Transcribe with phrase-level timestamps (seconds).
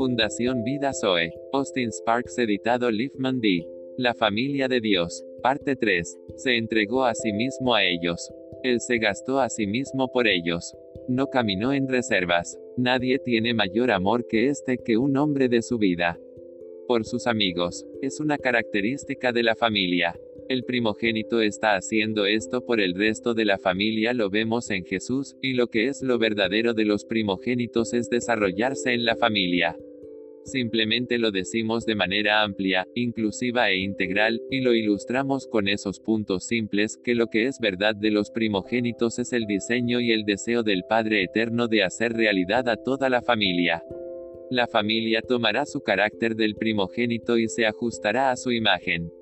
[0.00, 1.30] Fundación Vida Zoe.
[1.52, 3.68] Austin Sparks editado Liefman D.
[3.98, 5.22] La familia de Dios.
[5.42, 6.18] Parte 3.
[6.36, 8.32] Se entregó a sí mismo a ellos.
[8.62, 10.74] Él se gastó a sí mismo por ellos.
[11.06, 12.58] No caminó en reservas.
[12.78, 16.18] Nadie tiene mayor amor que este que un hombre de su vida.
[16.88, 17.84] Por sus amigos.
[18.00, 20.18] Es una característica de la familia.
[20.48, 25.36] El primogénito está haciendo esto por el resto de la familia, lo vemos en Jesús,
[25.42, 29.76] y lo que es lo verdadero de los primogénitos es desarrollarse en la familia.
[30.44, 36.46] Simplemente lo decimos de manera amplia, inclusiva e integral, y lo ilustramos con esos puntos
[36.46, 40.62] simples, que lo que es verdad de los primogénitos es el diseño y el deseo
[40.62, 43.82] del Padre Eterno de hacer realidad a toda la familia.
[44.50, 49.12] La familia tomará su carácter del primogénito y se ajustará a su imagen.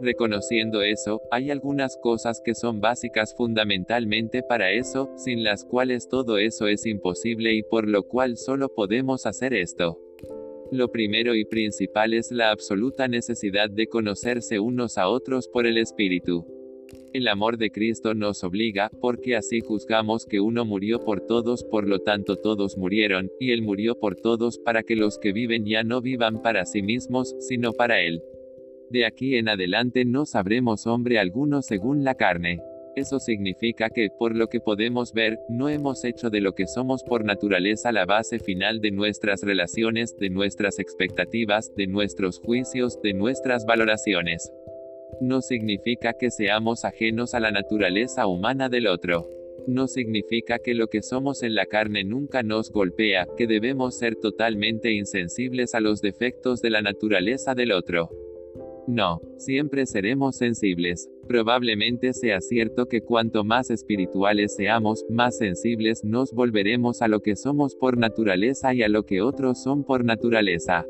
[0.00, 6.38] Reconociendo eso, hay algunas cosas que son básicas fundamentalmente para eso, sin las cuales todo
[6.38, 9.98] eso es imposible y por lo cual solo podemos hacer esto.
[10.70, 15.78] Lo primero y principal es la absoluta necesidad de conocerse unos a otros por el
[15.78, 16.44] Espíritu.
[17.14, 21.88] El amor de Cristo nos obliga, porque así juzgamos que uno murió por todos, por
[21.88, 25.84] lo tanto todos murieron, y Él murió por todos para que los que viven ya
[25.84, 28.22] no vivan para sí mismos, sino para Él.
[28.90, 32.60] De aquí en adelante no sabremos hombre alguno según la carne.
[32.98, 37.04] Eso significa que, por lo que podemos ver, no hemos hecho de lo que somos
[37.04, 43.14] por naturaleza la base final de nuestras relaciones, de nuestras expectativas, de nuestros juicios, de
[43.14, 44.52] nuestras valoraciones.
[45.20, 49.30] No significa que seamos ajenos a la naturaleza humana del otro.
[49.68, 54.16] No significa que lo que somos en la carne nunca nos golpea, que debemos ser
[54.16, 58.10] totalmente insensibles a los defectos de la naturaleza del otro.
[58.88, 61.08] No, siempre seremos sensibles.
[61.28, 67.36] Probablemente sea cierto que cuanto más espirituales seamos, más sensibles nos volveremos a lo que
[67.36, 70.86] somos por naturaleza y a lo que otros son por naturaleza.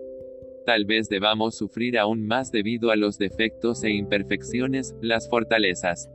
[0.64, 6.08] Tal vez debamos sufrir aún más debido a los defectos e imperfecciones, las fortalezas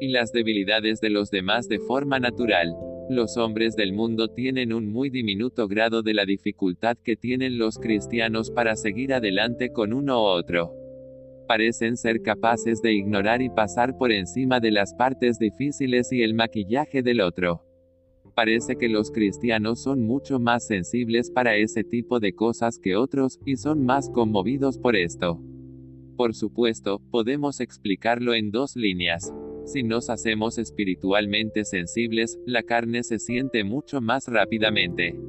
[0.00, 2.74] y las debilidades de los demás de forma natural.
[3.10, 7.78] Los hombres del mundo tienen un muy diminuto grado de la dificultad que tienen los
[7.78, 10.81] cristianos para seguir adelante con uno u otro
[11.52, 16.32] parecen ser capaces de ignorar y pasar por encima de las partes difíciles y el
[16.32, 17.62] maquillaje del otro.
[18.34, 23.38] Parece que los cristianos son mucho más sensibles para ese tipo de cosas que otros,
[23.44, 25.42] y son más conmovidos por esto.
[26.16, 29.30] Por supuesto, podemos explicarlo en dos líneas.
[29.66, 35.20] Si nos hacemos espiritualmente sensibles, la carne se siente mucho más rápidamente.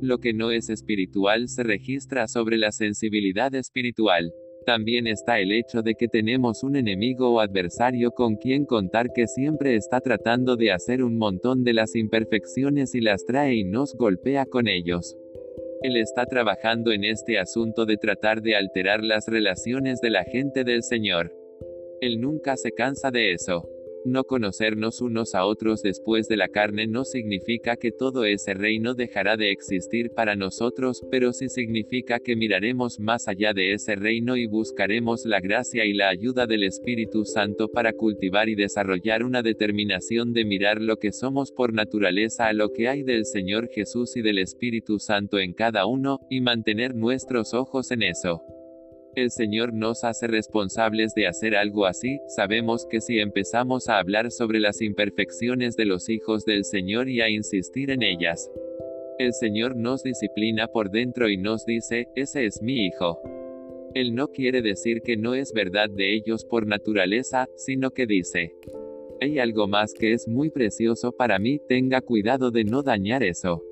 [0.00, 4.32] Lo que no es espiritual se registra sobre la sensibilidad espiritual.
[4.64, 9.26] También está el hecho de que tenemos un enemigo o adversario con quien contar que
[9.26, 13.94] siempre está tratando de hacer un montón de las imperfecciones y las trae y nos
[13.94, 15.16] golpea con ellos.
[15.82, 20.64] Él está trabajando en este asunto de tratar de alterar las relaciones de la gente
[20.64, 21.32] del Señor.
[22.00, 23.68] Él nunca se cansa de eso.
[24.04, 28.94] No conocernos unos a otros después de la carne no significa que todo ese reino
[28.94, 34.36] dejará de existir para nosotros, pero sí significa que miraremos más allá de ese reino
[34.36, 39.42] y buscaremos la gracia y la ayuda del Espíritu Santo para cultivar y desarrollar una
[39.42, 44.16] determinación de mirar lo que somos por naturaleza a lo que hay del Señor Jesús
[44.16, 48.42] y del Espíritu Santo en cada uno, y mantener nuestros ojos en eso.
[49.18, 54.30] El Señor nos hace responsables de hacer algo así, sabemos que si empezamos a hablar
[54.30, 58.48] sobre las imperfecciones de los hijos del Señor y a insistir en ellas,
[59.18, 63.20] el Señor nos disciplina por dentro y nos dice, ese es mi hijo.
[63.92, 68.54] Él no quiere decir que no es verdad de ellos por naturaleza, sino que dice,
[69.20, 73.64] hay algo más que es muy precioso para mí, tenga cuidado de no dañar eso.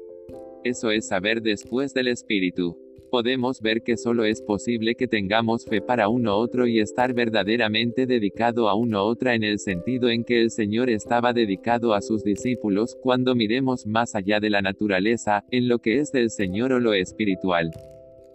[0.65, 5.81] Eso es saber después del Espíritu podemos ver que solo es posible que tengamos fe
[5.81, 10.43] para uno otro y estar verdaderamente dedicado a uno otra en el sentido en que
[10.43, 15.69] el Señor estaba dedicado a sus discípulos cuando miremos más allá de la naturaleza, en
[15.69, 17.71] lo que es del Señor o lo espiritual.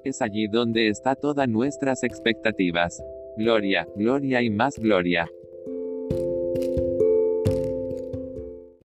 [0.03, 3.03] Es allí donde está todas nuestras expectativas.
[3.37, 5.29] Gloria, gloria y más gloria.